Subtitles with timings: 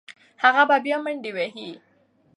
[0.43, 1.69] هغه به بیا منډې وهي.